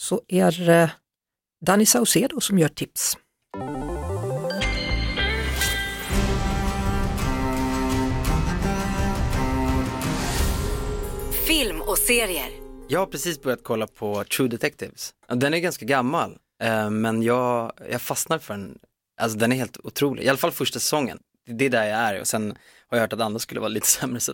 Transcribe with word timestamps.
så 0.00 0.22
är 0.28 0.66
det 0.66 0.90
Danny 1.66 1.86
Saucedo 1.86 2.40
som 2.40 2.58
gör 2.58 2.68
tips. 2.68 3.16
Film 11.46 11.80
och 11.80 11.98
serier. 11.98 12.50
Jag 12.88 13.00
har 13.00 13.06
precis 13.06 13.42
börjat 13.42 13.62
kolla 13.62 13.86
på 13.86 14.24
True 14.24 14.48
Detectives. 14.48 15.14
Den 15.28 15.54
är 15.54 15.58
ganska 15.58 15.84
gammal, 15.84 16.38
eh, 16.62 16.90
men 16.90 17.22
jag, 17.22 17.72
jag 17.90 18.02
fastnar 18.02 18.38
för 18.38 18.54
den. 18.54 18.78
Alltså 19.20 19.38
den 19.38 19.52
är 19.52 19.56
helt 19.56 19.78
otrolig, 19.84 20.24
i 20.24 20.28
alla 20.28 20.38
fall 20.38 20.52
första 20.52 20.78
säsongen. 20.78 21.18
Det 21.48 21.64
är 21.64 21.70
där 21.70 21.84
jag 21.84 21.98
är 21.98 22.20
och 22.20 22.26
sen 22.26 22.58
har 22.90 22.96
jag 22.98 23.00
hört 23.02 23.12
att 23.12 23.20
andra 23.20 23.38
skulle 23.38 23.60
vara 23.60 23.68
lite 23.68 23.86
sämre 24.00 24.20
så 24.20 24.32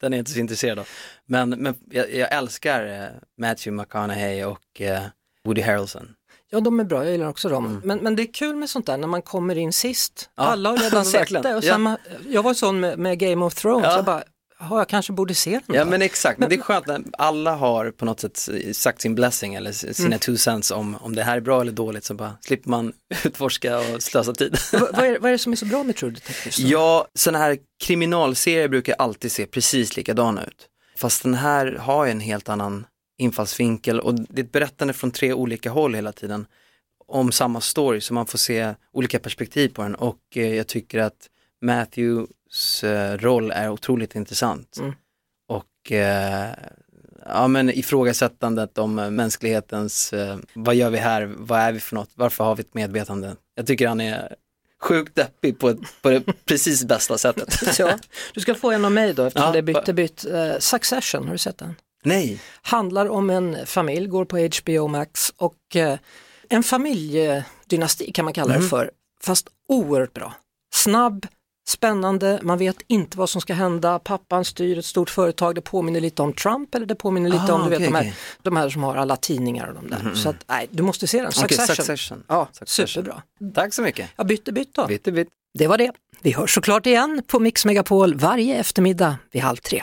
den 0.00 0.12
är 0.12 0.16
jag 0.16 0.20
inte 0.20 0.30
så 0.30 0.38
intresserad 0.38 0.78
av. 0.78 0.88
Men, 1.26 1.50
men 1.50 1.74
jag, 1.90 2.14
jag 2.14 2.32
älskar 2.34 2.86
eh, 2.86 3.08
Matthew 3.40 3.82
McConaughey 3.82 4.44
och 4.44 4.80
eh, 4.80 5.02
Woody 5.44 5.62
Harrelson. 5.62 6.08
Ja, 6.50 6.60
de 6.60 6.80
är 6.80 6.84
bra, 6.84 7.02
jag 7.04 7.12
gillar 7.12 7.28
också 7.28 7.48
dem. 7.48 7.80
Men, 7.84 7.98
men 7.98 8.16
det 8.16 8.22
är 8.22 8.32
kul 8.32 8.56
med 8.56 8.70
sånt 8.70 8.86
där 8.86 8.96
när 8.96 9.08
man 9.08 9.22
kommer 9.22 9.58
in 9.58 9.72
sist. 9.72 10.30
Ja, 10.36 10.42
Alla 10.42 10.70
har 10.70 10.76
redan 10.90 11.04
sett 11.04 11.28
det. 11.42 11.54
Och 11.54 11.64
Ja. 11.64 11.72
samma, 11.72 11.98
Jag 12.28 12.42
var 12.42 12.54
sån 12.54 12.80
med, 12.80 12.98
med 12.98 13.18
Game 13.18 13.44
of 13.44 13.54
Thrones, 13.54 13.84
Ja. 13.86 13.96
jag 13.96 14.04
bara, 14.04 14.22
"Jaha, 14.58 14.78
jag 14.78 14.88
kanske 14.88 15.12
borde 15.12 15.34
se 15.34 15.50
den 15.50 15.76
Ja 15.76 15.84
då." 15.84 15.90
men 15.90 16.02
exakt, 16.02 16.38
men 16.38 16.48
det 16.48 16.54
är 16.54 16.60
skönt 16.60 16.86
när 16.86 17.02
alla 17.18 17.54
har 17.54 17.90
på 17.90 18.04
något 18.04 18.20
sätt 18.20 18.48
sagt 18.72 19.00
sin 19.00 19.14
blessing 19.14 19.54
eller 19.54 19.72
sina 19.72 20.18
two 20.18 20.36
cents 20.36 20.70
om, 20.70 20.96
om 21.00 21.14
det 21.14 21.22
här 21.22 21.36
är 21.36 21.40
bra 21.40 21.60
eller 21.60 21.72
dåligt 21.72 22.04
så 22.04 22.14
bara 22.14 22.36
slipper 22.40 22.70
man 22.70 22.92
utforska 23.24 23.78
och 23.78 24.02
slösa 24.02 24.32
tid. 24.32 24.56
vad, 24.72 24.98
är, 24.98 25.18
vad 25.18 25.28
är 25.28 25.32
det 25.32 25.38
som 25.38 25.52
är 25.52 25.56
så 25.56 25.66
bra 25.66 25.82
med 25.84 25.96
True 25.96 26.10
Detectives? 26.10 26.56
då? 26.56 26.68
Ja, 26.68 27.06
sådana 27.14 27.38
här 27.38 27.58
kriminalserier 27.84 28.68
brukar 28.68 28.94
alltid 28.98 29.32
se 29.32 29.46
precis 29.46 29.96
likadana 29.96 30.44
ut. 30.44 30.68
Fast 30.96 31.22
den 31.22 31.34
här 31.34 31.72
har 31.72 32.06
en 32.06 32.20
helt 32.20 32.48
annan 32.48 32.86
infallsvinkel 33.18 34.00
och 34.00 34.14
det 34.14 34.40
är 34.40 34.44
ett 34.44 34.52
berättande 34.52 34.94
från 34.94 35.10
tre 35.10 35.32
olika 35.32 35.70
håll 35.70 35.94
hela 35.94 36.12
tiden 36.12 36.46
om 37.08 37.32
samma 37.32 37.60
story 37.60 38.00
så 38.00 38.14
man 38.14 38.26
får 38.26 38.38
se 38.38 38.74
olika 38.92 39.18
perspektiv 39.18 39.68
på 39.68 39.82
den 39.82 39.94
och 39.94 40.18
eh, 40.34 40.54
jag 40.54 40.66
tycker 40.66 40.98
att 40.98 41.28
Matthews 41.66 42.84
eh, 42.84 43.18
roll 43.18 43.50
är 43.50 43.70
otroligt 43.70 44.14
intressant. 44.14 44.76
Mm. 44.78 44.92
Och 45.48 45.92
eh, 45.92 46.48
ja 47.26 47.48
men 47.48 47.70
ifrågasättandet 47.70 48.78
om 48.78 48.94
mänsklighetens, 48.94 50.12
eh, 50.12 50.36
vad 50.54 50.74
gör 50.74 50.90
vi 50.90 50.98
här, 50.98 51.34
vad 51.36 51.60
är 51.60 51.72
vi 51.72 51.80
för 51.80 51.94
något, 51.94 52.10
varför 52.14 52.44
har 52.44 52.56
vi 52.56 52.60
ett 52.60 52.74
medvetande? 52.74 53.36
Jag 53.54 53.66
tycker 53.66 53.88
han 53.88 54.00
är 54.00 54.34
sjukt 54.82 55.14
deppig 55.14 55.58
på, 55.58 55.76
på 56.02 56.10
det 56.10 56.20
precis 56.44 56.84
bästa 56.84 57.18
sättet. 57.18 57.78
Ja, 57.78 57.98
du 58.34 58.40
ska 58.40 58.54
få 58.54 58.70
en 58.70 58.84
av 58.84 58.92
mig 58.92 59.14
då 59.14 59.24
eftersom 59.24 59.46
Ja, 59.46 59.52
det 59.52 59.58
är 59.58 59.62
bytt 59.62 59.94
bytt. 59.94 60.24
Eh, 60.24 60.58
Succession, 60.58 61.24
har 61.24 61.32
du 61.32 61.38
sett 61.38 61.58
den? 61.58 61.74
Nej, 62.04 62.40
Handlar 62.62 63.08
om 63.08 63.30
en 63.30 63.66
familj, 63.66 64.06
går 64.06 64.24
på 64.24 64.38
HBO 64.38 64.88
Max 64.88 65.32
och 65.36 65.76
eh, 65.76 65.98
en 66.48 66.62
familjedynasti 66.62 68.12
kan 68.12 68.24
man 68.24 68.34
kalla 68.34 68.54
det 68.54 68.62
för, 68.62 68.90
fast 69.22 69.48
oerhört 69.68 70.12
bra. 70.12 70.34
Snabb, 70.74 71.26
spännande, 71.68 72.40
man 72.42 72.58
vet 72.58 72.76
inte 72.86 73.18
vad 73.18 73.30
som 73.30 73.40
ska 73.40 73.54
hända, 73.54 73.98
pappan 73.98 74.44
styr 74.44 74.78
ett 74.78 74.84
stort 74.84 75.10
företag, 75.10 75.54
det 75.54 75.60
påminner 75.60 76.00
lite 76.00 76.22
om 76.22 76.32
Trump 76.32 76.74
eller 76.74 76.86
det 76.86 76.94
påminner 76.94 77.30
lite 77.30 77.52
Ah, 77.52 77.54
om 77.54 77.62
du 77.64 77.68
vet, 77.70 77.78
okej, 77.78 77.86
de, 77.88 77.94
här, 77.94 78.02
okej. 78.02 78.14
de 78.42 78.56
här 78.56 78.68
som 78.68 78.82
har 78.82 78.96
alla 78.96 79.16
tidningar 79.16 79.66
och 79.66 79.74
de 79.74 79.90
där. 79.90 80.14
Så 80.14 80.28
att, 80.28 80.36
nej, 80.46 80.68
du 80.70 80.82
måste 80.82 81.06
se 81.06 81.22
den, 81.22 81.32
Succession. 81.32 81.76
Succession. 81.76 82.22
Ja, 82.28 82.48
Succession. 82.52 82.86
superbra. 82.88 83.22
tack 83.54 83.74
så 83.74 83.82
mycket. 83.82 84.08
Ja, 84.16 84.24
bytte 84.24 84.52
bytt 84.52 84.74
då. 84.74 84.86
Vitt. 84.86 85.08
Det 85.58 85.66
var 85.66 85.78
det. 85.78 85.92
Vi 86.22 86.32
hörs 86.32 86.54
såklart 86.54 86.86
igen 86.86 87.22
på 87.26 87.38
Mix 87.40 87.64
Megapol 87.64 88.14
varje 88.14 88.56
eftermiddag 88.56 89.16
vid 89.32 89.42
halv 89.42 89.56
tre. 89.56 89.82